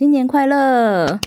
[0.00, 1.20] 新年快乐！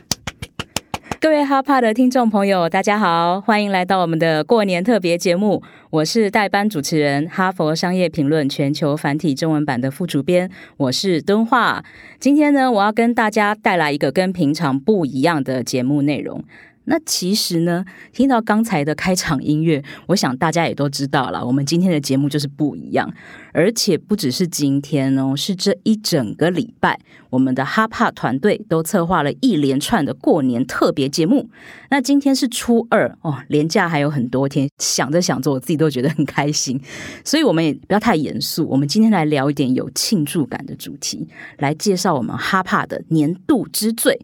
[1.20, 5.62] 各位哈帕的听众朋友，大家好，欢迎来到我们的过年特别节目。
[5.92, 11.86] 我是代班主持人，哈佛商业评论全球繁体中文版的副主编，我是敦化。
[12.20, 16.44] 今天呢，我要跟大家带来一个跟平常不一样的节目内容。
[16.86, 21.46] 那其实呢，听到刚才的开场音乐，我想大家也都知道了。
[21.46, 23.12] 我们今天的节目就是不一样，
[23.54, 31.50] 而且不只是今天哦，是这一整个礼拜，我们的哈帕团队都策划了一连串的过年特别节目。
[31.90, 36.80] 那今天是初二哦，连假还有很多天，想着想着，我自己都觉得很开心。
[37.24, 41.28] 所以我们也不要太严肃，我们今天来聊一点有庆祝感的主题，
[41.60, 44.20] 来介绍我们哈帕的年度之最。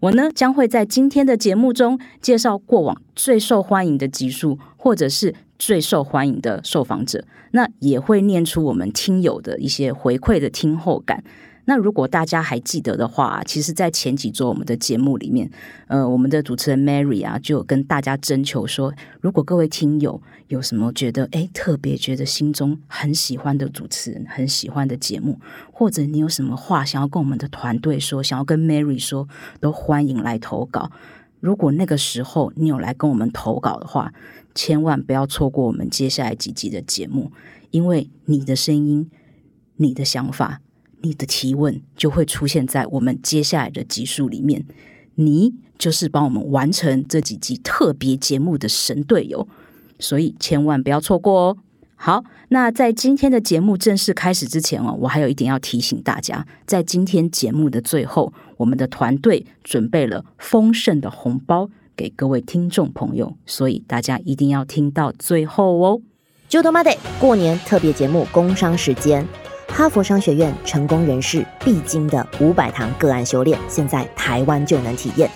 [0.00, 11.22] 我呢将会在今天的节目中介绍过往最受欢迎的集数，或者是最受欢迎的受访者，那也会念出我们听友的一些回馈的听后感。
[11.70, 15.48] 那如果大家还记得的话，其实，在前几周我们的节目里面，
[15.86, 25.38] 呃，我们的主持人 Mary 啊，就有跟大家征求说，如果各位听友有什么觉得哎特别觉得心中很喜欢的主持人，很喜欢的节目，
[25.70, 29.28] 或者你有什么话想要跟我们的团队说，想要跟 Mary 说，
[29.60, 30.90] 都欢迎来投稿。
[31.38, 34.12] 如果那个时候你有来跟我们投稿的话，
[34.56, 37.30] 千万不要错过我们接下来几集的节目，
[37.70, 39.08] 因为你的声音，
[39.76, 40.62] 你的想法。
[41.02, 44.64] 你的提问就会出现在我们接下来的集数里面，
[45.14, 49.48] 你就是帮我们完成这几集特别节目的神队友，
[49.98, 51.56] 所以千万不要错过哦。
[51.96, 66.00] 好，那在今天的节目正式开始之前哦，我还有一点要提醒大家，在今天节目的最后，我们的团队准备了丰盛的红包给各位听众朋友，所以大家一定要听到最后哦。
[66.48, 66.90] 就他妈的
[67.20, 69.26] 过年特别节目工商时间。
[69.80, 75.26] 哈佛商学院成功人士必经的五百堂个案修炼，现在台湾就能体验。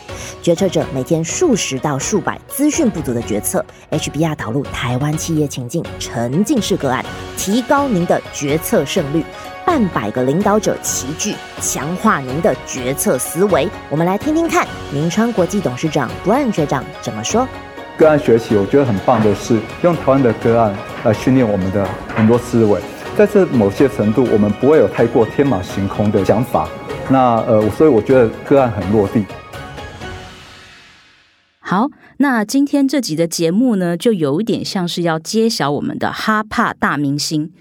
[0.42, 7.02] 决策者每天数十到数百资讯不足的决策，HBR 导入台湾企业情境沉浸式个案，
[7.38, 9.24] 提高您的决策胜率。
[9.64, 13.66] 半百个领导者齐聚，强化您的决策思维。
[13.88, 17.48] 我们来听听看，明川国际董事长 Brian 学长怎么说。
[17.96, 22.78] 个案学习，我觉得很棒的是用台湾的个案来训练我们的很多思维。
[23.16, 26.68] 在这某些程度，我们不会有太过天马行空的想法。
[27.08, 29.24] 那呃，所以我觉得个案很落地。
[31.60, 37.52] 好，那今天这集的节目呢，就有一点像是要揭晓我们的哈帕大明星。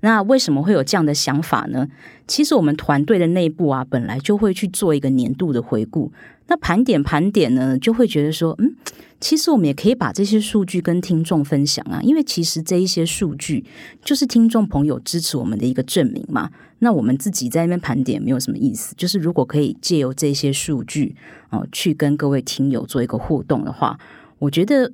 [0.00, 1.88] 那为什么会有这样的想法呢？
[2.26, 6.12] 其实我们团队的内部啊，本来就会去做一个年度的回顾。
[6.48, 8.74] 那盘点盘点呢，就会觉得说，嗯。
[9.20, 13.64] 其实我们也可以把这些数据跟听众分享啊，因为其实这一些数据
[14.04, 16.50] 就是听众朋友支持我们的一个证明嘛。
[16.78, 21.16] 那我们自己在那边盘点没有什么意思，就是如果可以借由这些数据
[21.50, 23.98] 哦，去跟各位听友做一个互动的话，
[24.38, 24.92] 我觉得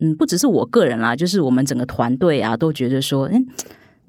[0.00, 3.46] 嗯，不只是我个人啦，就是我们整个团队啊，都觉得说，嗯。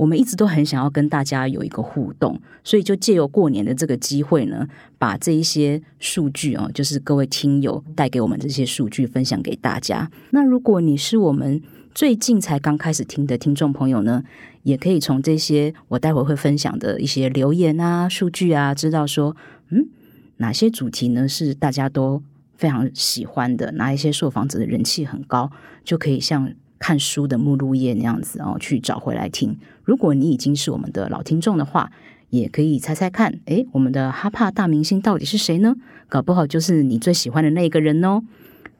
[0.03, 10.11] 我们一直都很想要跟大家有一个互动，所以就借由过年的这个机会呢，把这一些数据哦，就是各位听友带给我们这些数据分享给大家。
[10.31, 11.61] 那如果你是我们
[11.95, 14.25] 最近才刚开始听的听众朋友呢，
[14.63, 19.37] 也可以从这些我待会会分享的一些留言啊、数据啊，知道说，
[19.69, 19.87] 嗯，
[20.37, 22.21] 哪些主题呢是大家都
[22.57, 25.49] 非常喜欢的，哪一些受访者的人气很高，
[25.85, 26.53] 就可以像。
[26.83, 29.57] 看书的目录页那样子哦，去找回来听。
[29.85, 31.89] 如果你已经是我们的老听众的话，
[32.29, 35.75] 也可以猜猜看，诶，我们的哈帕大明星到底是谁呢？
[36.09, 38.21] 搞不好就是你最喜欢的那个人哦。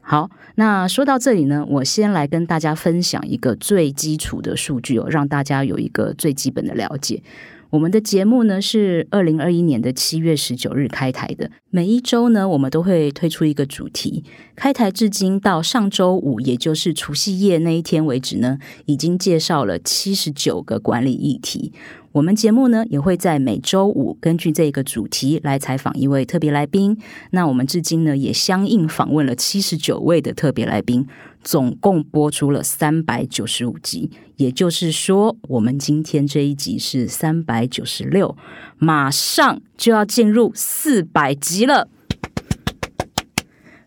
[0.02, 7.24] 好，那说到这里呢，我先来跟大家分享一个最基础的数据哦，让大家有一个最基本的了解。
[7.73, 11.50] 我们的节目呢是二零二一年的七月十九日开台的。
[11.72, 14.23] 每一周呢，我们都会推出一个主题。
[14.56, 21.73] 开台至今到上周五，也就是除夕夜那一天为止呢，已经介绍了七十九个管理议题。
[22.11, 26.96] 我们节目呢，也会在每周五根据这个主题来采访一位特别来宾。
[27.31, 31.08] 那我们至今呢，也相应访问了七十九位的特别来宾。
[31.43, 38.37] 总共播出了三百九十五集，也就是说，我们今天这一集是三百九十六，
[38.78, 41.90] 马上就要进入四百集了。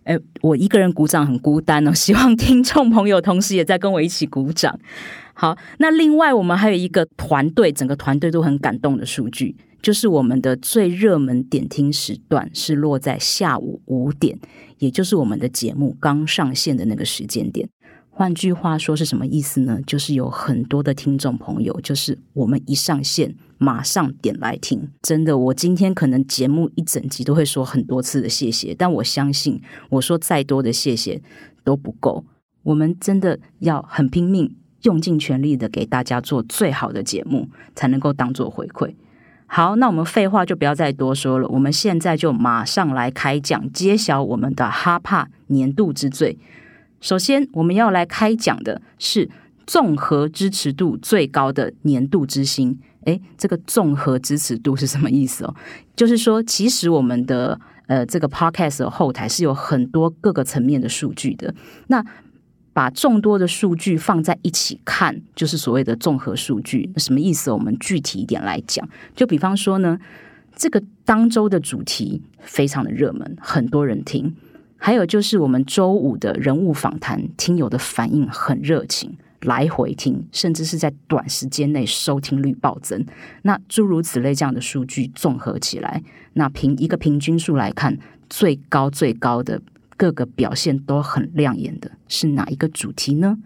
[0.05, 4.79] 哎，我一个人鼓掌很孤单哦，希望听众朋友同时也在跟我一起鼓掌。
[5.38, 9.55] 好，那另外我们还有一个团队，整个团队都很感动的数据。
[9.83, 14.38] 就是我们的最热门点听时段是落在下午五点，
[14.79, 17.69] 也就是我们的节目刚上线的那个时间点。
[18.09, 19.79] 换句话说是什么意思呢？
[19.87, 24.88] 就是有很多的听众朋友，就是我们一上线马上点来听。
[25.03, 29.61] 真的，我今天可能节目一整集都会说很多次的谢谢，但我相信
[29.91, 31.21] 我说再多的谢谢
[31.62, 32.25] 都不够。
[32.62, 34.56] 我们真的要很拼命、
[34.87, 38.94] 用尽全力的给大家做最好的节目，才能够当做回馈。
[39.49, 46.38] 好，那我们废话就不要再多说了，我们现在就马上来开讲，揭晓我们的哈帕年度之最。
[47.00, 49.29] 首先，我们要来开讲的是
[49.67, 52.79] 综合支持度最高的年度之星。
[53.05, 55.55] 诶，这个综合支持度是什么意思哦？
[55.94, 61.55] 就是说，其实我们的呃这个 podcast 的后台是有很多各个层面的数据的。
[61.87, 62.05] 那
[62.76, 66.90] 把众多的数据放在一起看，就是所谓的综合数据。
[66.99, 67.50] 什么意思？
[67.50, 69.99] 我们具体一点来讲，就比方说呢，
[70.55, 74.31] 这个当周的主题非常的热门，很多人听；
[74.76, 83.02] 还有就是我们周五的人物访谈，听友的反应很热情，来回听，甚至是在短时间内收听率暴增。
[83.40, 86.02] 那诸如此类这样的数据综合起来，
[86.34, 87.96] 那凭一个平均数来看，
[88.28, 89.62] 最高最高的。
[89.97, 93.39] 各个表现都很亮眼的是哪一个主题呢？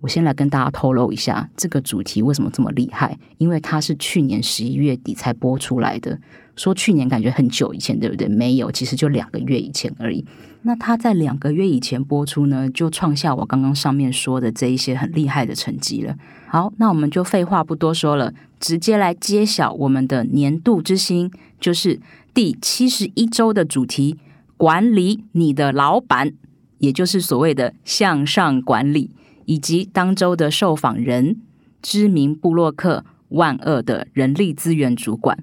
[0.00, 3.18] 我先来跟大家透露一下，这个主题为什么这么厉害？
[3.36, 6.18] 因为它是去年十一月底才播出来的。
[6.56, 8.26] 说去年感觉很久以前，对不对？
[8.26, 10.24] 没有，其实就两个月以前而已。
[10.62, 16.16] 那它在两个月以前播出呢，就创下我刚刚上面说的这一些很厉害的成绩了。
[16.46, 21.30] 好，那我们就废话不多说了，直接来揭晓我们的年度之星，
[21.60, 22.00] 就是
[22.32, 24.18] 第七十一周的主题。
[24.60, 26.34] 管理你的老板，
[26.80, 29.10] 也就是所谓的向上管理，
[29.46, 31.40] 以及当周的受访人，
[31.80, 35.42] 知名布洛克万恶的人力资源主管。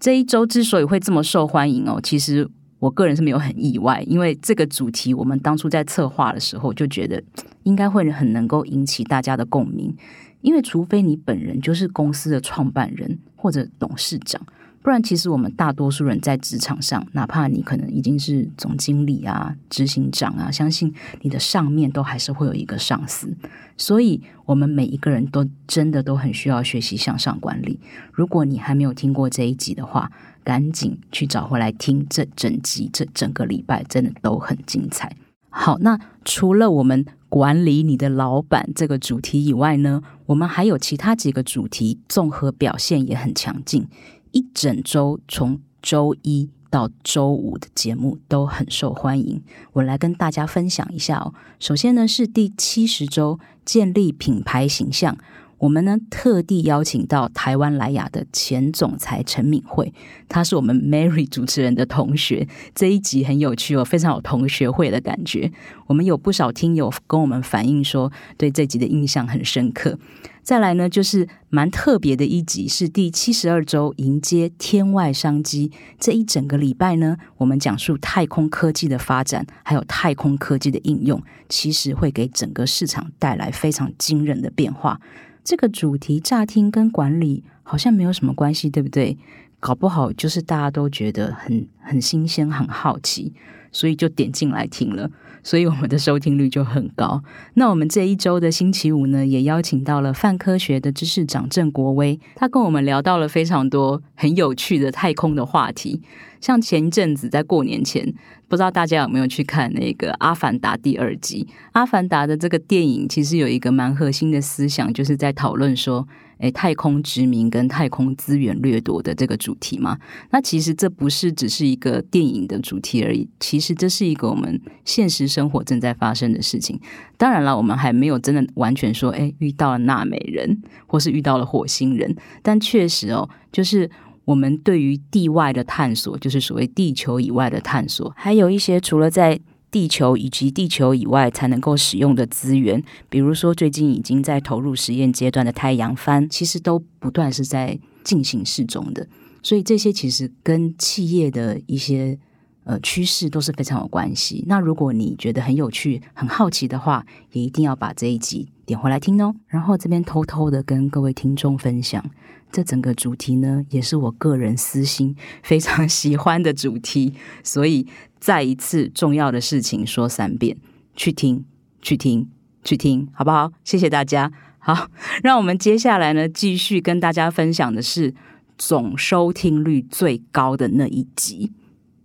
[0.00, 2.50] 这一周之所以会这么受欢迎哦，其实
[2.80, 7.22] 我个人是没有很意外，因为这个主题我们当初在策划的时候就觉得
[7.62, 9.96] 应该会很能够引起大家的共鸣，
[10.40, 14.44] 因为除非你本人就是公司的创办人或者董事长。
[14.86, 23.36] 不然，其实我们大多数人在职场上，哪怕你可能已经是总经理啊、执行长啊，相信你的上面都还是会有一个上司。
[23.76, 27.80] 所以，我们每一个人都真的都很需要学习向上管理。
[28.12, 30.08] 如果你还没有听过这一集的话，
[30.44, 32.06] 赶紧去找回来听。
[32.08, 35.16] 这整集、这整个礼拜真的都很精彩。
[35.48, 43.88] 好，那除了我们管理你的老板这个主题以外呢，我们还有其他几个主题，综合表现也很强劲。
[44.36, 49.42] 一整周，从周一到周五的节目都很受欢迎。
[49.72, 51.32] 我来跟大家分享一下哦。
[51.58, 55.16] 首先呢，是第七十周建立品牌形象。
[55.58, 59.92] 我们呢特地邀请到台湾莱雅的前总裁陈敏慧，
[60.28, 62.46] 她是我们 Mary 主持人的同学。
[62.74, 65.50] 这一集很有趣哦，非常有同学会的感觉。
[65.86, 69.98] 我们有不少听友跟我们反映说，对这集的印象很深刻。
[70.42, 75.72] 再来呢，就是蛮特别的一集，是第七十二周迎接天外商机。
[75.98, 85.00] 这一整个礼拜呢，我们讲述太空科技的发展，还有太空科技的应用，其实会给整个市场带来非常惊人的变化。
[85.46, 89.16] 这个主题乍听跟管理好像没有什么关系，对不对？
[89.60, 93.32] 搞不好就是大家都觉得很很新鲜、很好奇，
[93.70, 95.08] 所以就点进来听了。
[95.46, 97.22] 所以我们的收听率就很高。
[97.54, 106.02] 那我们这一周的星期五呢，也邀请到了泛科学的知识长郑国威，他跟我们聊到了非常多很有趣的太空的话题。
[106.40, 108.12] 像前一阵子在过年前，
[108.48, 111.46] 不知道大家有没有去看那个《阿凡达》第二集？
[111.70, 116.08] 《阿凡达》的这个电影其实有一个蛮核心的思想，就是在讨论说。
[116.38, 119.98] 诶，太空殖民跟太空资源掠夺的这个主题嘛，
[120.30, 126.78] 那其实这不是只是一个电影的主题而已，其实这是一个我们现实生活正在发生的事情。
[127.16, 133.90] 当然了，我们还没有真的完全说，诶，遇到了纳美人，或是遇到了火星人，但确实哦，就是
[134.24, 139.40] 我们对于地外的探索，就是所谓地球以外的探索，还有一些除了在。
[139.76, 149.06] 地球以及地球以外才能够使用的资源，比如说最近已经在投入实验阶段的太阳帆，其实都不断是在进行试中的。
[149.42, 152.18] 所以这些其实跟企业的一些
[152.64, 154.42] 呃趋势都是非常有关系。
[154.48, 159.34] 那如果你觉得很有趣、很好奇的话，也一定要把这一集点回来听哦。
[159.46, 162.02] 然后这边偷偷的跟各位听众分享，
[162.50, 167.12] 这整个主题呢，也是我个人私心非常喜欢的主题，
[167.44, 167.86] 所以。
[168.18, 170.56] 再一次重要的事情说三遍，
[170.94, 171.44] 去听，
[171.80, 172.28] 去听，
[172.64, 173.52] 去听，好不好？
[173.64, 174.32] 谢谢大家。
[174.58, 174.88] 好，
[175.22, 178.12] 让我们接下来呢，继续跟大家分享的是
[178.58, 181.52] 总收听率最高的那一集。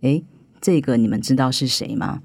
[0.01, 0.23] 诶，
[0.59, 2.21] 这个你们知道是谁吗？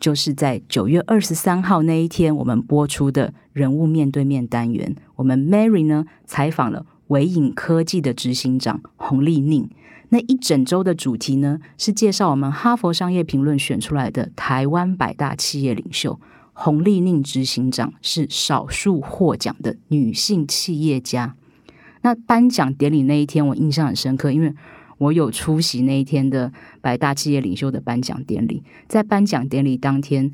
[0.00, 9.68] 就是在九月二十三号那一天，我们播出的人物面对面单元，我们 Mary 呢采访了维影科技的执行长洪丽宁。
[10.10, 16.20] 那一整周的主题呢，是介绍我们哈佛商业评论选出来的台湾百大企业领袖。
[16.52, 21.34] 洪丽宁执行长是少数获奖的女性企业家。
[22.02, 24.54] 那颁奖典礼那一天，我印象很深刻，因为
[24.98, 28.62] 我有出席那一天的百大企业领袖的颁奖典礼。
[28.88, 30.30] 在颁奖典礼当天，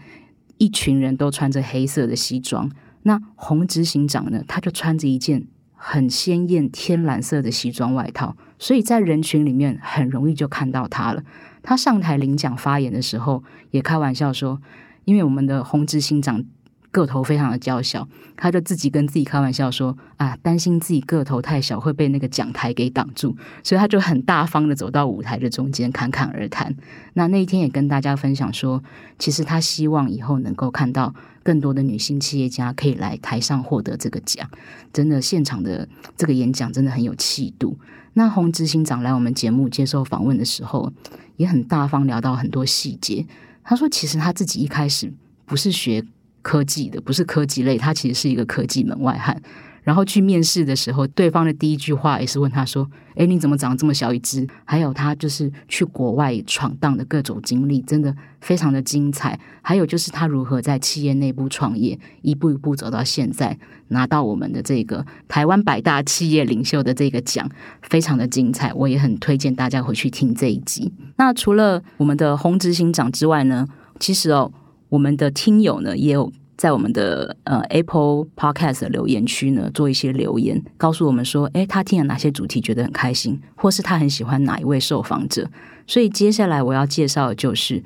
[0.58, 2.70] 一群人都穿着黑色的西装。
[3.02, 11.22] 那洪执行长呢，他就穿着一件很鲜艳天蓝色的西装外套，所以在人群里面很容易就看到他了。
[11.62, 14.60] 他上台领奖发言的时候，也开玩笑说。
[15.04, 16.42] 因为我们的洪执行长
[16.90, 26.74] 个头非常的娇小，他就自己跟自己开玩笑说：“啊，担心自己个头太小会被那个讲台给挡住，所以他就很大方的走到舞台的中间侃侃而谈。
[27.14, 28.82] 那那一天也跟大家分享说，
[29.18, 34.48] 其实他希望以后能够看到更多的女性企业家可以来台上获得这个奖。
[34.92, 37.76] 真的，现场的这个演讲真的很有气度。
[38.14, 40.90] 那洪执行长来我们节目接受访问的时候，
[41.36, 43.26] 也很大方聊到很多细节。”
[43.62, 45.12] 他说：“其实他自己一开始
[45.44, 46.04] 不是学
[46.46, 49.42] 科技的，不是科技类，他其实是一个科技门外汉。
[49.82, 59.38] 然后去面试的时候，对方的第一句话也是问他说：‘哎，你怎么长得这么小一只？’还有他就是去国外闯荡的各种经历，真的非常的精彩。
[59.62, 63.56] 还有就是他如何在企业内部创业，一步一步走到现在，
[63.88, 67.48] 拿到我们的这个台湾百大企业领袖的这个奖，
[67.82, 68.72] 非常的精彩。
[68.74, 70.92] 我也很推荐大家回去听这一集。
[71.16, 73.66] 那除了我们的洪执行长之外呢，
[74.00, 74.52] 其实哦，
[74.88, 85.50] 我们的听友呢也有。”在我们的呃 Apple Podcast 的留言区呢，做一些留言，告诉我们说，哎，他听了哪些主题觉得很开心，或是他很喜欢哪一位受访者。
[85.86, 87.84] 所以接下来我要介绍的就是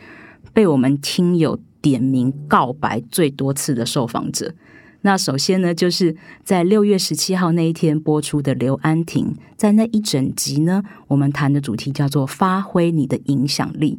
[0.53, 4.55] 被我们听友点名告白最多次的受访者。
[5.01, 6.15] 那首先呢，就是
[6.45, 13.99] 在六月十七号那一天播出的刘安婷，在那一整集呢，我们谈的主题叫做发挥你的影响力。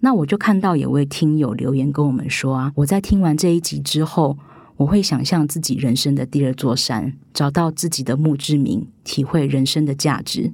[0.00, 4.38] 那我就看到有位听友留言跟我们说啊，我在听完这一集之后，
[4.76, 10.52] 我会想象自己人生的第二座山，找到自己的墓志铭，体会人生的价值。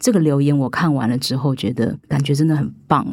[0.00, 3.06] 这个留言我看完了之后，觉得感觉真的很棒。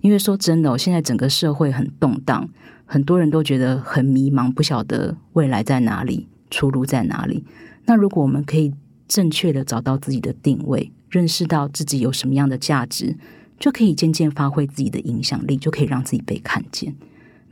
[0.00, 2.48] 因为说真的，我现在整个社会很动荡，
[2.86, 7.44] 很多人都觉得很迷茫，不晓得未来在哪里，出路在哪里。
[7.84, 8.72] 那如果我们可以
[9.08, 13.16] 正确的找到自己的定位，认识到自己有什么样的价值。
[13.60, 16.96] 就可以渐渐发挥自己的影响力，就可以让自己被看见。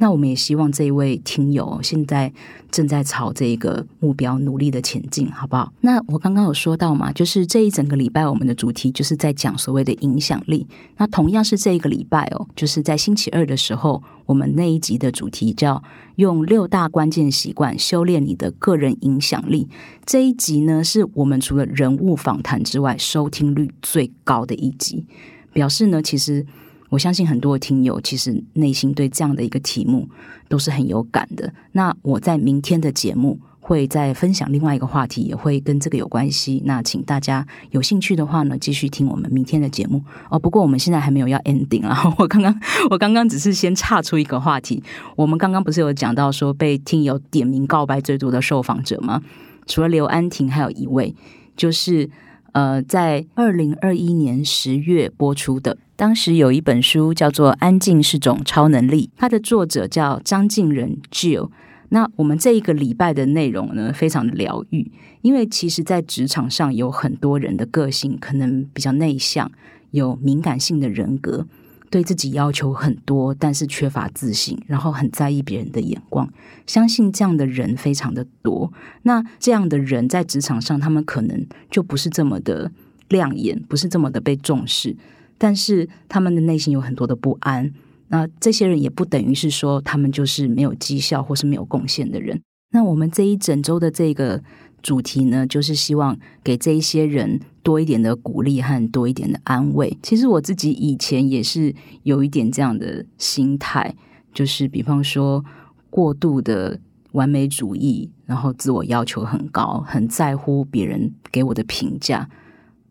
[0.00, 2.32] 那我们也希望这一位听友现在
[2.70, 5.72] 正在朝这个目标努力的前进，好不好？
[5.80, 10.64] 那我刚刚有说到嘛，就是这一整个礼拜我们的主题就是在讲所谓的影响力。
[10.98, 15.82] 那同样是这一个礼拜哦，就是在星期二的时候，我们那一集的主题叫
[16.14, 19.68] “用六大关键习惯修炼你的个人影响力”。
[20.06, 25.04] 这一集呢，是我们除了人物访谈之外，收听率最高的一集。
[25.52, 26.44] 表示呢，其实
[26.90, 30.08] 我相信很多听友其实内心对这样的一个题目
[30.48, 31.52] 都是很有感的。
[31.72, 36.62] 那我在明天的节目会再分享另外一个话题，也会跟这个有关系。
[36.64, 40.38] 那请大家有兴趣的话呢，继续听我们明天的节目哦。
[40.38, 44.82] 不过我们现在还没有要 ending 啊， 我刚刚我刚刚只是先岔出一个话题。
[45.16, 49.22] 我们刚刚不是有讲到说被听友点名告白最多的受访者吗？
[49.66, 51.14] 除了刘安婷，还有一位
[51.56, 52.08] 就是。
[52.52, 61.50] 呃，在二零二一年十月播出的，当时有一本书叫做《安静是种超能力》，它的作者叫张敬仁 Jill。
[61.90, 64.90] 那我们这一个礼拜的内容呢，非常的疗愈，
[65.22, 69.50] 因为其实，在职场上有很多人的个性可能比较内向，
[69.92, 71.46] 有敏感性的人格。
[71.90, 76.28] 对自己要求很多，但是缺乏自信，然后很在意别人的眼光。
[76.66, 78.72] 相信这样的人非常的多。
[79.02, 82.70] 那这样的人在职场上，他们可能就不是这么的
[83.08, 84.96] 亮眼，不是这么的被重视。
[85.38, 87.72] 但是他们的内心有很多的不安。
[88.08, 92.40] 那这些人也不等于是说他们就是没有绩效或是没有贡献的人。
[92.70, 94.42] 那我们这一整周的这个。
[94.82, 99.96] 主题呢，就是希望给这一些人多一点的鼓励和多一点的安慰。
[100.02, 103.94] 其实我自己以前也是有一点这样的心态，
[104.32, 105.44] 就是比方说
[105.90, 106.80] 过度的
[107.12, 112.28] 完美主义，然后自我要求很高，很在乎别人给我的评价。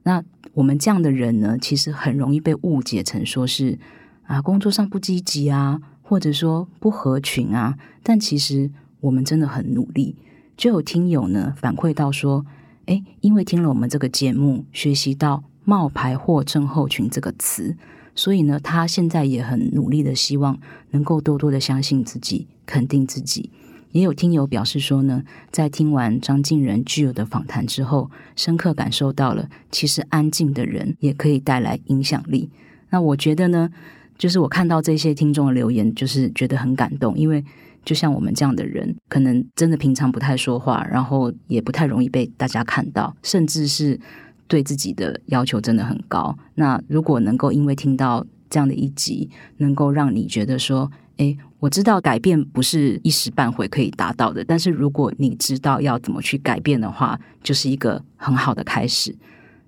[0.03, 3.79] 那我们这样的人呢，其实很容易被误解成说是
[4.24, 7.77] 啊，工作上不积极啊，或者说不合群啊。
[8.03, 10.15] 但其实我们真的很努力。
[10.58, 12.44] 就有听友呢反馈到说，
[12.88, 17.78] 哎，因为听了我们这个节目，学习到“冒牌货症候群”这个词，
[18.16, 20.60] 所以呢，他现在也很努力的希望
[20.90, 23.52] 能够多多的相信自己，肯定自己。
[23.92, 32.50] 也有听友表示说呢，在听完张敬仁具有的访谈之后，深刻感受到了，其实安静的人也可以带来影响力。
[32.90, 33.70] 那我觉得呢，
[34.18, 37.44] 就是我看到这些听众的留言，就是觉得很感动，因为
[37.88, 43.98] 就像我们这样的人，可能真的平常不太说话，然后也不太容易被大家看到，甚至是
[44.46, 46.38] 对自己的要求真的很高。
[46.56, 49.29] 那如果能够因为听到这样的一集，
[49.60, 59.15] 能够让你觉得说，诶，我知道改变不是一时半会可以达到的，但是如果你知道要怎么去改变的话，就是一个很好的开始。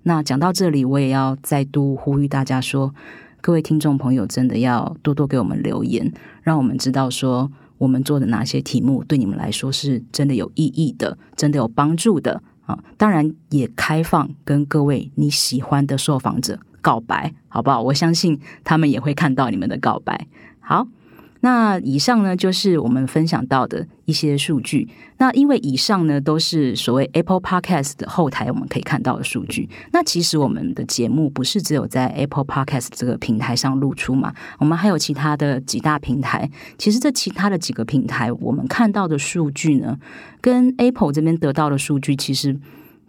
[0.02, 2.94] 那讲到这里，我也要再度呼吁大家说，
[3.40, 6.12] 各位听众朋友，真的要多多给我们留言，
[6.42, 7.50] 让我们知道说
[7.80, 12.78] 我们做的哪些题目对你们来说是真的有意义的，真的有帮助的啊！
[12.98, 17.80] 当然也开放跟各位你喜欢的受访者告白，好不好？
[17.80, 20.26] 我相信他们也会看到你们的告白。
[20.60, 20.86] 好。
[21.40, 24.88] 那以上呢，就是我们分享到的一些数据。
[25.16, 29.68] 那因为以上呢，都是所谓 Apple Podcast 的后台我们可以看到的数据。
[29.92, 34.34] 那其实我们的节目不是只有在 Apple Podcast 这个平台上露出嘛？
[34.58, 36.50] 我们还有其他的几大平台。
[36.76, 39.98] 其实这其他的几个平台，我们看到的数据呢，
[40.40, 42.58] 跟 Apple 这边得到的数据其实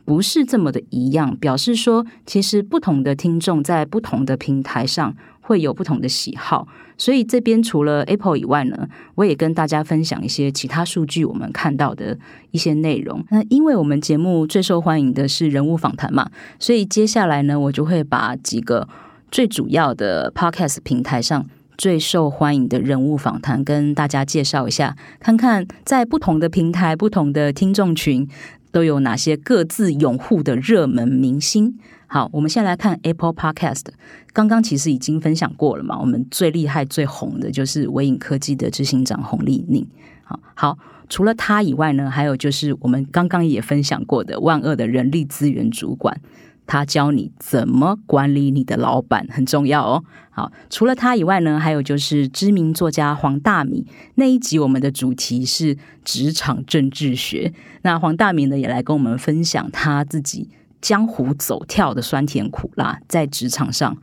[0.03, 1.35] 不是这么的一样。
[1.37, 5.15] 表示说，其实不同的听众在不同的平台上
[5.51, 6.65] 会有不同的喜好。
[6.97, 12.17] 所以这边除了 Apple 以外呢，我也跟大家分享一些其他数据，我们看到的
[12.51, 13.25] 一些内容。
[13.31, 18.87] 那因为我们节目最受欢迎的是人物访谈嘛，所以接下来呢，我就会把几个
[19.29, 21.45] 最主要的 Podcast 平台上
[21.77, 28.27] 最受欢迎的人物访谈跟大家介绍一下，看看在不同的平台、不同的听众群
[28.71, 31.77] 都有哪些各自拥护的热门明星。
[32.07, 33.85] 好，我们先来看 Apple Podcast。
[34.33, 39.87] 刚刚其实已经分享过了嘛，我们最厉害、最红的就是微影科技的执行长洪丽宁。
[40.23, 40.77] 好，好，
[41.09, 46.19] 除了他以外呢，还有就是我们刚刚也分享过的万恶的人力资源主管，
[46.65, 50.03] 他教你怎么管理你的老板，很重要哦。
[50.29, 53.85] 好，除了他以外呢，还有就是知名作家黄大米。
[54.15, 60.49] 那一集我们的主题是职场政治学，那黄大米呢也来跟我们分享他自己。
[60.79, 63.97] 江湖走跳的酸甜苦辣，在职场上，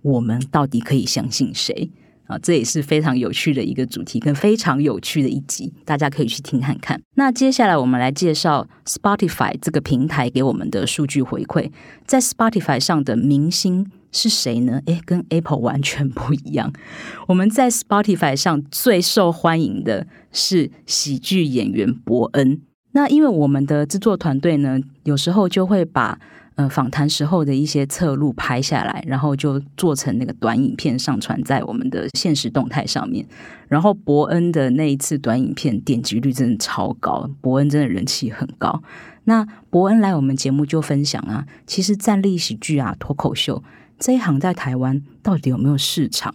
[0.00, 1.90] 我们到底可以相信谁
[2.32, 2.38] 啊？
[2.42, 7.00] 这也是非常有趣的一个主题，跟非常有趣的一集，大家可以去听看看。
[7.14, 11.70] 那接下来我们来介绍 Spotify 这个平台给我们的数据回馈，
[12.06, 14.80] 在 Spotify 上的明星是谁呢？
[14.86, 16.72] 诶，跟 Apple 完全不一样。
[17.28, 22.60] 我们在 Spotify 上最受欢迎的是喜剧演员伯恩。
[22.94, 26.18] 那因为我们的制作团队呢，有时候就会把
[26.54, 33.26] 呃访谈时候的一些侧录拍下来，然后就做成那个短影片上传在我们的现实动态上面。
[33.68, 38.82] 然后伯恩的那一次短影片点击率真的超高，伯恩真的人气很高。
[39.24, 43.62] 那伯恩来我们节目就分享啊，其实站立喜剧啊、脱口秀
[43.98, 46.34] 这一行在台湾到底有没有市场？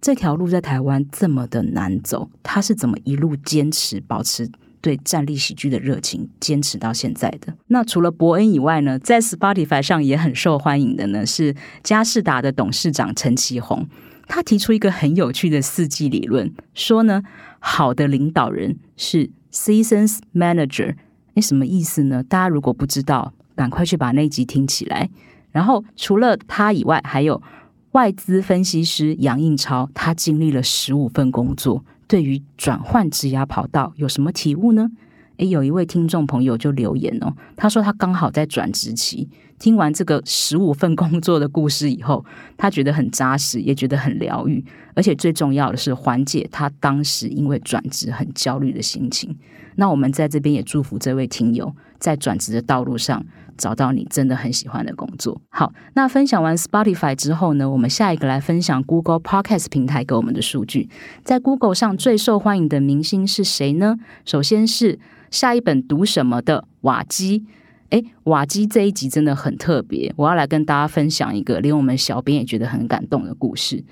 [0.00, 4.48] 这条路在台湾这么的难走，他是怎么一路坚持保持？
[4.86, 13.88] 对站立喜剧的热情，坚持到现在的那除了伯恩以外呢，在 Spotify 上也很受欢迎的呢是嘉士达的董事长陈其宏，
[14.28, 17.24] 他提出一个很有趣的四季理论，说呢，
[17.58, 20.94] 好的领导人是 Seasons Manager，
[21.34, 22.22] 那，什么意思呢？
[22.22, 25.10] 大家如果不知道，赶快去把那集听起来。
[25.50, 27.42] 然后除了他以外，还有
[27.90, 31.84] 外资分析师杨应超，他经历了十五份工作。
[32.08, 34.90] 对于转换职涯跑道有什么体悟呢？
[35.38, 42.24] 诶，有一位听众朋友就留言哦，他说他刚好在转职期，听完这个十五份工作的故事以后，
[42.56, 44.64] 他觉得很扎实，也觉得很疗愈，
[44.94, 49.36] 而且最重要的是缓解他当时因为转职很焦虑的心情。
[49.74, 53.22] 那我们在这边也祝福这位听友在转职的道路上。
[53.56, 55.40] 找到你真的很喜欢的工作。
[55.48, 60.88] 好，那分享完 Spotify 之后呢，我们下一个来分享 Google Podcast 平台给我们的数据。
[61.22, 63.96] 在 Google 上最受欢迎的明星是谁呢？
[64.24, 64.98] 首先是
[65.30, 67.44] 下一本读什么的瓦基。
[67.90, 73.84] 诶，瓦基这一集真的很特别，我要来跟大家分享一个连我们小编也觉得很感动的故事。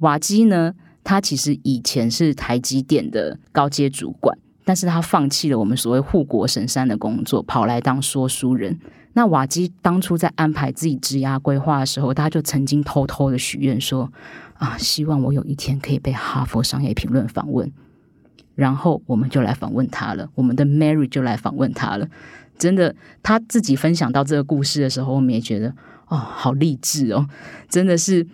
[0.00, 4.36] 瓦基呢，他其实以前是台积电的高阶主管。
[4.64, 8.78] 但是他放弃了我们所谓护国神山的工作，跑来当说书人。
[9.14, 14.12] 那瓦基当初在安排自己职涯规划的时候，他就曾经偷偷的许愿说
[14.54, 17.72] ：“啊，希望我有一天可以被哈佛商业评论访问。”
[18.54, 22.06] 然后我们就来访问他了，我们的 Mary 就来访问他了。
[22.56, 25.74] 真的，他自己分享到这个故事的时候，我们也觉得
[26.06, 27.26] 哦，好励志哦！
[27.68, 28.26] 真的是，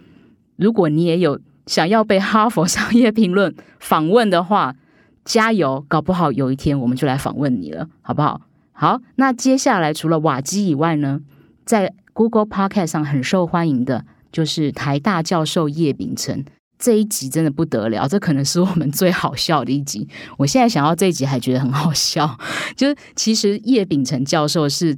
[0.56, 4.76] 如果你也有想要被哈佛商业评论访问的话。
[5.26, 8.40] 加油，搞不好有一天我们就来访问你了，好不好？
[8.72, 11.20] 好，那接下来除了瓦基以外呢，
[11.66, 16.44] 在 Google Podcast 上很受欢迎的就是台大教授叶秉成。
[16.78, 20.06] 这一集真的不得了，这可能是我们最好笑的一集。
[20.36, 22.38] 我现在想到这一集还觉得很好笑，
[22.76, 24.94] 就是其实叶秉成教授是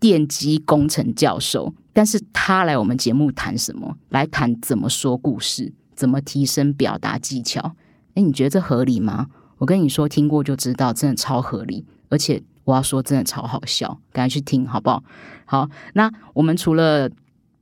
[0.00, 3.94] 电机工程教授，但是他来我们节目谈什么？
[4.08, 7.76] 来谈怎么说故事，怎么提升表达技巧。
[8.14, 9.26] 哎，你觉得这合理吗？
[9.58, 15.04] 我跟你说，听过就知道，真的超合理，而且我要说，真的超好笑，赶快去听好不好？
[15.44, 17.10] 好，那我们除了。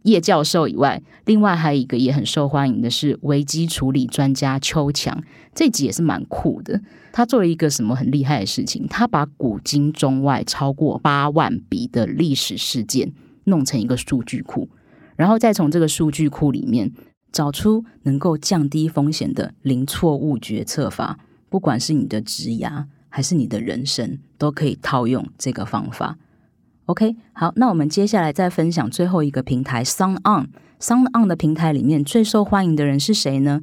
[0.02, 5.20] 叶教授以外，另外还有一个也很受欢迎的是危机处理专家邱强，
[5.52, 6.80] 这集也是蛮酷的。
[7.12, 8.86] 他做了一个什么很厉害的事情？
[8.88, 13.12] 他把古今中外超过八万笔的历史事件
[13.46, 14.68] 弄成一个数据库，
[15.16, 16.92] 然后再从这个数据库里面
[17.32, 21.18] 找出能够降低风险的零错误决策法。
[21.56, 26.18] 不管是你的职涯还是你的人生，都可以套用这个方法。
[26.84, 30.50] OK，好，那我们接下来再分享最后一个平台 Sound On。
[30.78, 33.62] Sound On 的平台里面最受欢迎的人是谁呢？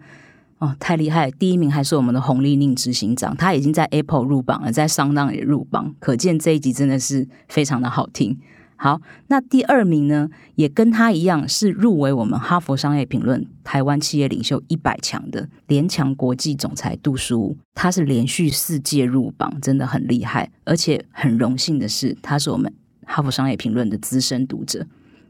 [0.57, 1.29] 哦，太厉害！
[1.29, 8.39] 第一名还是我们的洪丽宁执行长，他已经在 Apple 入榜了，在 Sound On 也入榜，可见这一集真的是非常的好听。
[8.83, 22.73] 好，那第二名呢，也跟他一样是入围我们哈佛商业评论台湾企业领袖一百强的联强国际总裁杜书，他是连续四届入榜，真的很厉害，而且很荣幸的是，他是我们。
[23.05, 24.85] 哈佛商业评论的资深读者，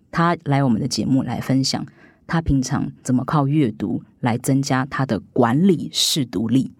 [0.10, 1.86] 他来我们的节目来分享
[2.26, 6.72] 他平常怎么靠阅读来增加他的管理视读力。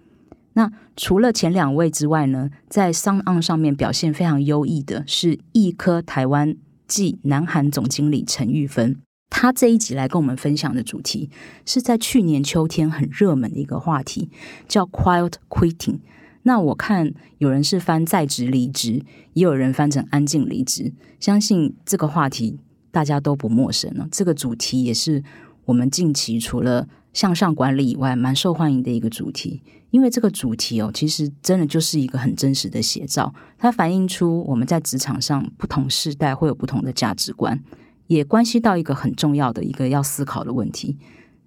[0.54, 6.56] 那除了前两位之外呢，在商案上面表现非常优异的是易科台湾
[6.88, 8.98] 暨南韩总经理陈玉芬。
[9.30, 11.32] 他这一集来跟我们分享的主题
[11.66, 14.30] 是在去年秋天很热门的一个话题，
[14.68, 16.00] 叫 “quiet quitting”。
[16.44, 19.02] 那我看有人是翻在职离职，
[19.34, 20.94] 也有人翻成安静离职。
[21.20, 22.60] 相信这个话题
[22.92, 24.08] 大家都不陌生了。
[24.12, 25.24] 这个主题也是
[25.66, 29.62] 我们近期除了向上管理以外，蛮受欢迎的一个主题。
[29.92, 37.64] 因为这个主题哦，其实真的就是一个很真实的写照，它反映出我们在职场上不同世代会有不同的价值观，
[38.08, 40.98] 也关系到一个很重要的一个要思考的问题，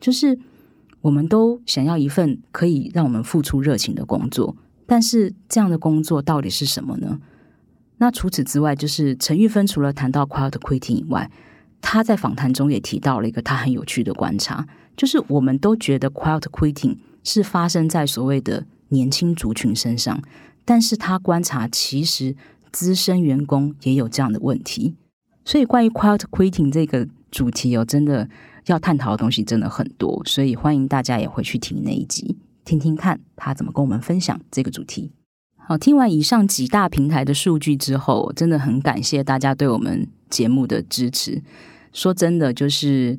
[0.00, 0.38] 就是
[1.00, 4.57] 我们都想要一份可以让我们付出热情的工作。
[4.87, 7.18] 但是这样的工作到底是什么呢？
[7.98, 11.29] 那除此之外，就是陈玉芬除了谈到 quiet quitting 以外，
[11.88, 20.20] 他在访谈中也提到了一个他很有趣的观察，就是我们都觉得 quiet quitting 是发生在所谓的年轻族群身上，
[20.64, 22.35] 但是他观察其实
[22.72, 24.96] 资深员工也有这样的问题。
[25.44, 28.29] 所以关于 quiet quitting 这个主题哦，真的
[28.66, 32.37] 要探讨的东西真的很多，所以欢迎大家也回去听那一集。
[32.64, 35.12] 听听看他怎么跟我们分享这个主题。
[35.57, 41.40] 好，听完以上几大平台的数据之后，真的很感谢大家对我们节目的支持。
[41.97, 43.19] 说真的，就是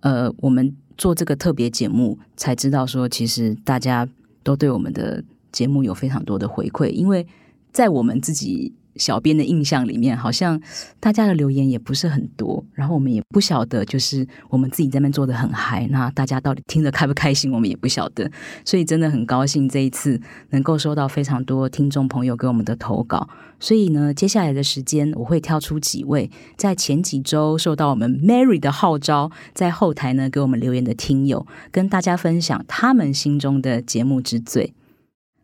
[0.00, 4.08] 呃，我们做这个特别节目，才知道说，其实大家
[4.44, 7.26] 都对我们的节目有非常多的回馈，因为
[7.72, 8.72] 在我们自己。
[8.96, 10.60] 小编的印象里面，好像
[11.00, 18.30] 大家的留言也不是很多，然后我们也不晓得，就是我们自己在那边做的很嗨，那大家到底听得开不开心，我们也不晓得。
[18.64, 23.28] 所以真的很高兴这一次能够收到非常多听众朋友给我们的投稿。
[23.58, 34.74] 所以呢，接下来的时间我会挑出几位在前几周受到我们 Mary 的号召，在后台呢给我们留言的听友，跟大家分享他们心中的节目之最。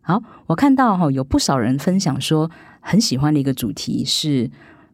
[0.02, 2.50] 好，我看到哈有不少人分享说。
[2.80, 4.50] 很喜欢的一个主题是，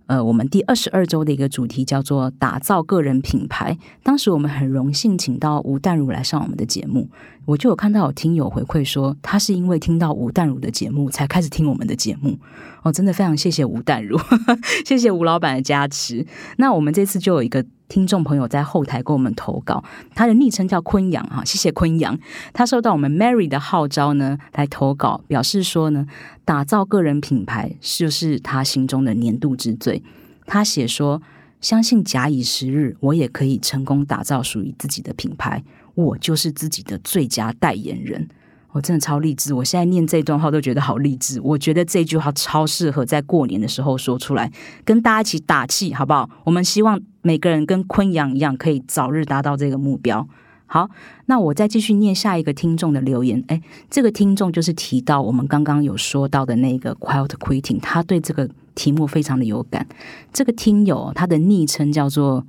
[0.06, 3.78] 呃，我们第二十二周的一个主题叫做打造个人品牌。
[4.02, 7.08] 当时我们很荣幸请到吴淡如来上我们的节目。
[7.44, 12.36] 我就有看到有听友回馈说，他是因为听到吴淡如的节目才开始听我们的节目。
[12.82, 14.18] 哦，真的非常谢谢吴淡如，
[14.84, 16.26] 谢谢吴老板的加持。
[16.56, 22.18] 那我们这次就有一个听众朋友在后台给我们投稿，他的昵称叫昆阳哈，谢谢昆阳。
[22.52, 26.06] 他收到我们 Mary 的号召呢，来投稿，表示说呢，
[26.44, 30.02] 打造个人品牌就是他心中的年度之最。
[30.46, 31.22] 他写说，
[31.60, 35.64] 相信假以时日，我也可以成功打造属于自己的品牌。
[35.94, 38.28] 我就是自己的最佳代言人，
[38.72, 39.54] 我真的超励志。
[39.54, 41.40] 我现在念这段话都觉得好励志。
[41.40, 44.52] 我觉得这句话超适合在过年的时候说出来，
[44.84, 46.28] 跟大家一起打气，好不好？
[46.44, 50.28] 我们希望每个人跟昆阳一样，可以早日达到这个目标。
[50.66, 50.88] 好，
[51.26, 53.42] 那我再继续念下一个听众的留言。
[53.48, 53.60] 哎，
[53.90, 59.84] 这个听众就是提到我们刚刚有说到的那个 quiet quitting，他对这个题目非常的有感。
[60.32, 62.46] 这个听友他的昵称叫做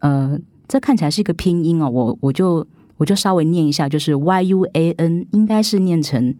[0.00, 0.38] 呃，
[0.68, 2.66] 这看起来是一个拼音哦，我我就。
[2.98, 6.34] 我就稍微念一下，就是 Y U A N，应该是念成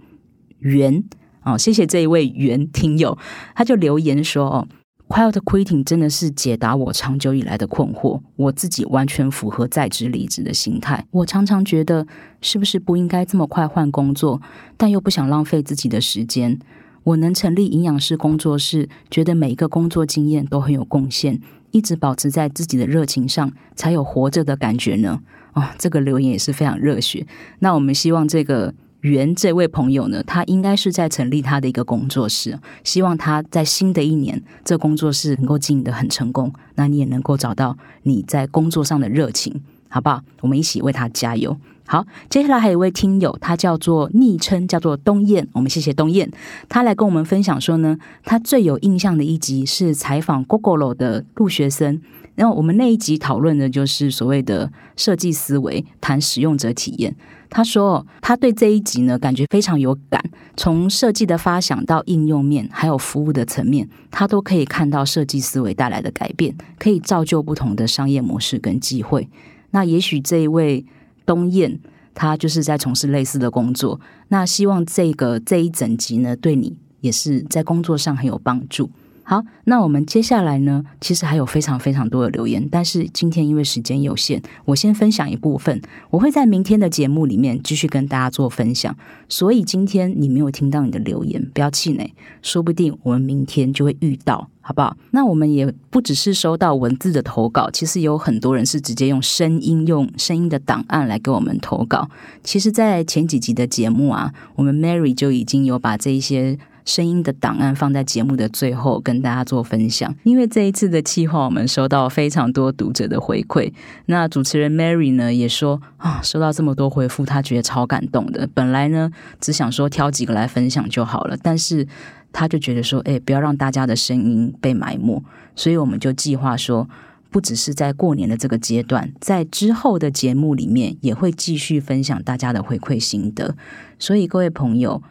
[0.59, 1.05] 圆
[1.44, 3.16] 哦，谢谢这一位原听友，
[3.55, 4.66] 他就留言说哦。
[5.08, 8.20] Quiet quitting 真的是解答我长久以来的困惑。
[8.36, 11.06] 我自己完全符合在职离职的心态。
[11.10, 12.06] 我常常觉得，
[12.42, 14.40] 是不是不应该这么快换工作，
[14.76, 16.58] 但又不想浪费自己的时间。
[17.04, 21.40] 我能成立营养师工作室，觉得每一个工作经验都很有贡献，
[21.70, 25.20] 一直保持在自己的热情上，才有活着的感觉呢。
[25.54, 27.26] 哦，这个留言也是非常热血。
[27.60, 28.74] 那我们希望这个。
[29.02, 36.52] 袁这位朋友呢，他应该是在成立他的一个工作室，希望他在新的一年，这工作室能够经营的很成功。
[36.74, 40.22] 那你也能够找到你在工作上的热情，好不好？
[40.40, 41.57] 我们一起为他加油。
[41.87, 46.31] 好，接下来还有一位听友，他叫做昵称叫做东燕，我们谢谢东燕，
[46.68, 52.03] 他来跟我们分享说呢，他最有印象的一集是采访 Google 的陆学生。
[52.35, 57.16] 然后我们那一集讨论的就是所谓的设计思维，谈使用者体验。
[57.51, 60.22] 他说他对这一集呢感觉非常有感，
[60.57, 69.27] 从设计的发想到应用面，还有服务的层面，他都可以看到设计思维带来的改变，可以造就不同的商业模式跟机会。
[69.70, 70.85] 那也许这一位
[71.26, 71.78] 东燕，
[72.14, 74.00] 他就是在从事类似的工作。
[74.28, 78.90] 那希望这个这一整集呢，对你也是在工作上很有帮助。
[79.30, 80.82] 好，那我们接下来呢？
[81.02, 85.82] 其实还有非常非常多的留言，但是今天因为时间有限，我先分享一部分。
[86.08, 88.96] 我会在明天的节目里面继续跟大家做分享。
[89.28, 94.96] 所以今天你没有听到你的留言，不要气馁，说不定我们明天就会遇到，好不好？
[95.10, 102.08] 那我们也不只是收到文字的投稿，其实有很多人是直接用声音、用声音的档案来给我们投稿。
[102.42, 106.58] 其实，在前几集的节目啊，我们 Mary 就已经有把这一些。
[106.88, 113.70] 声音的档案放在节目的最后跟大家做分享，因为这一次的计划，我们收到非常多读者的回馈。
[114.07, 118.48] 那主持人 Mary 呢也说啊，收到这么多回复，她觉得超感动的。
[118.55, 121.87] 本来呢只想说挑几个来分享就好了，但是
[122.33, 125.22] 他就觉得说，哎，不要让大家的声音被埋没，
[125.55, 126.88] 所以我们就计划说，
[127.31, 133.55] 不只是在过年的这个阶段，在之后的节目里面也会继续分享大家的回馈心得。
[133.98, 135.03] 所以各位朋友。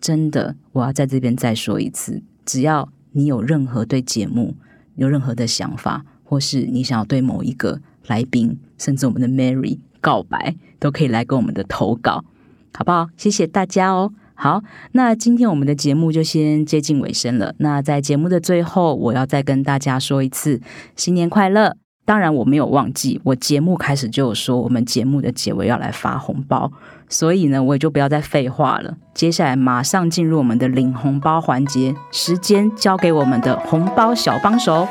[0.00, 4.54] 真的，我要在这边再说一次，只要你有任何对节目
[4.96, 12.24] 有任何的想法，或是你想要对某一个来宾，甚至我们的 Mary 告白，都可以来跟我们的投稿，
[12.72, 13.08] 好不好？
[13.16, 14.12] 谢谢大家哦。
[14.34, 17.54] 好，那今天我们的节目就先接近尾声了。
[17.58, 20.62] 那在节目的最后，我要再跟大家说一次
[20.96, 21.76] 新年快乐。
[22.10, 26.68] 当然，我没有忘记，我节目开始就有说，我们节目的结尾要来发红包。
[27.08, 28.92] 所以呢，我也就不要再废话了。
[29.14, 34.88] 接下来马上进入我们的领红包环节，时间交给我们的红包小帮手。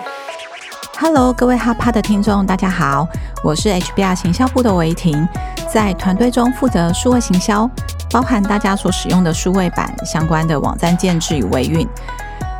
[0.97, 3.05] Hello，各位哈帕的听众，大家好，
[3.43, 5.27] 我是 HBR 行销部的维婷，
[5.69, 7.69] 在团队中负责数位行销，
[8.09, 11.85] 包含大家所使用的数位版相关的网站建制与维运。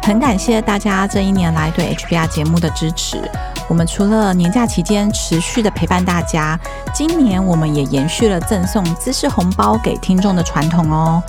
[0.04, 3.22] 很感谢大家这一年来对 HBR 节目的支持。
[3.70, 6.60] 我们除了年假期间持续的陪伴大家，
[6.92, 11.22] 今年我们也延续了赠送知识红包给听众的传统哦。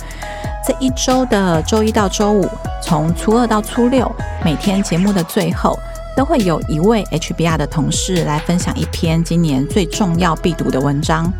[0.67, 2.49] 这一周的周一到周五，
[2.81, 4.11] 从初二到初六，
[4.43, 5.77] 每天节目的最后，
[6.17, 11.31] 都会有一位 HBR 的同事来分享一篇今年最重要必读的文章。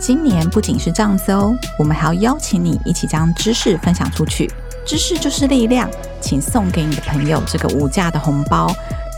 [0.00, 4.50] 今年不仅是这样子哦，我们还要邀请你一起将知识分享出去。
[4.84, 5.88] 知识就是力量，
[6.20, 8.68] 请送给你的朋友这个无价的红包。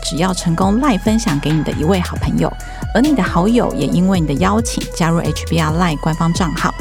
[0.03, 2.51] 只要成功赖分享给你的一位好朋友，
[2.93, 6.73] 而你的好友也因为你的邀请加入 HBR 赖官方账号，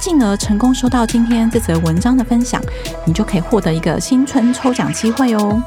[0.00, 2.60] 进而成功收到今天这则文章的分享，
[3.04, 5.62] 你就可以获得一个新春抽奖机会哦。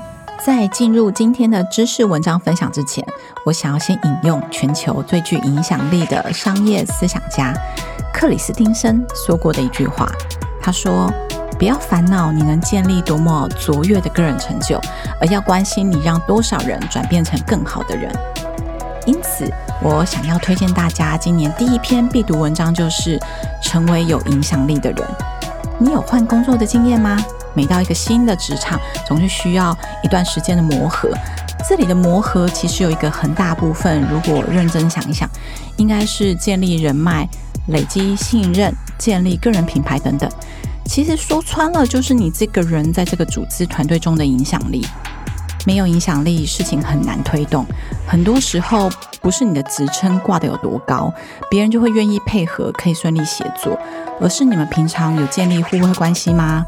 [0.45, 3.05] 在进入今天的知识文章分享之前，
[3.45, 7.53] 我想要先引用全球最具影响力的商业思想家
[8.13, 10.09] 克里斯汀森说过的一句话，
[10.61, 11.11] 他说。
[11.59, 14.79] 不要烦恼你能建立多么卓越的个人成就，
[15.19, 18.09] 而要关心你让多少人转变成更好的人。
[19.05, 19.51] 因此，
[19.83, 23.19] 我想要推荐大家今年第一篇必读文章，就是
[23.61, 25.05] 成为有影响力的人。
[25.77, 27.17] 你有换工作的经验吗？
[27.53, 31.09] 每到一个新的职场，总是需要一段时间的磨合。
[31.67, 35.29] 这里的磨合其实有一个很大部分，如果认真想一想，
[35.75, 37.27] 应该是建立人脉、
[37.67, 40.29] 累积信任、建立个人品牌等等。
[40.89, 44.83] 其实说穿了，就是你这个人在这个组织团队中的影响力。
[45.63, 47.63] 没有影响力，事情很难推动。
[48.07, 48.89] 很多时候，
[49.21, 51.13] 不是你的职称挂得有多高，
[51.47, 53.77] 别人就会愿意配合，可以顺利协作，
[54.19, 56.65] 而是你们平常有建立互惠关系吗？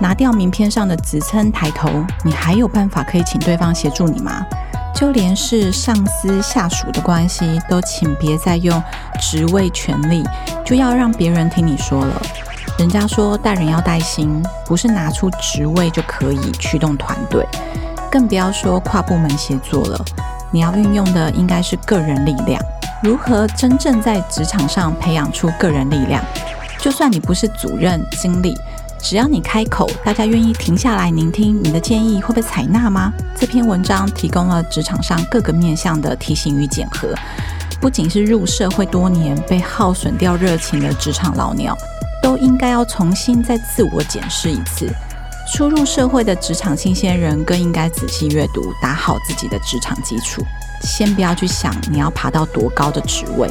[0.00, 1.88] 拿掉名片上的职称抬头，
[2.24, 4.44] 你还有办法可以请对方协助你吗？
[4.92, 8.82] 就连是上司下属的关系，都请别再用
[9.20, 10.24] 职位权力，
[10.66, 12.22] 就要让别人听你说了。
[12.78, 17.46] 人家说带人要带心，不是拿出职位就可以驱动团队，
[18.10, 20.04] 更不要说跨部门协作了。
[20.50, 22.60] 你要运用的应该是个人力量。
[23.02, 26.22] 如何真正在职场上培养出个人力量？
[26.78, 28.56] 就算你不是主任、经理，
[28.98, 33.12] 只要你开口，大家愿意停下来聆听你的建议，会被采纳吗？
[33.36, 37.08] 这篇文章提供了职场上各个面向的提醒与检核，
[37.80, 41.76] 不仅是入社会多年被耗损掉热情的职场老鸟，
[42.22, 44.88] 都应该要重新再自我检视一次。
[45.52, 50.40] 初入社会的职场新鲜人更应该仔细阅读，打好自己的职场基础。
[50.80, 53.48] 先不要去想你要爬到多高的职位，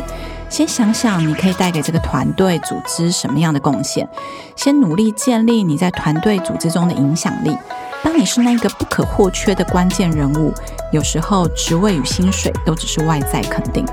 [0.49, 4.07] 先想想你可以带给这个团队组织什么样的贡献。
[4.55, 7.55] 先努力建立你在团队组织中的影响力。
[8.03, 10.51] 当你是那个不可或缺的关键人物，
[10.91, 13.85] 有时候职位与薪水都只是外在肯定，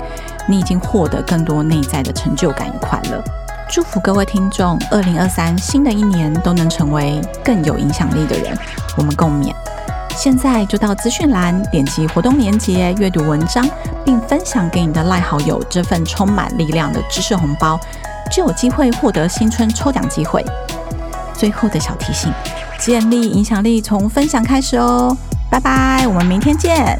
[0.47, 3.23] 你已经获得更多内在的成就感与快乐。
[3.71, 8.57] 祝福各位听众，二零二三新的一年都能成为更有影响力的人。
[8.97, 9.53] 我们共勉。
[10.17, 13.63] 现在就到资讯栏点击活动链接，阅读文章，
[14.03, 17.79] 并分享给你的赖好友这份充满力量的知识红包，
[18.31, 20.43] 就有机会获得新春抽奖机会。
[21.31, 22.33] 最后的小提醒：
[22.79, 25.15] 建立影响力从分享开始哦。
[25.47, 26.99] 拜拜，我们明天见。